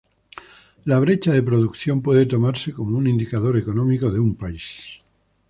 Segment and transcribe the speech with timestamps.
[0.85, 4.99] La brecha de producción puede tomarse como un indicador económico de un país.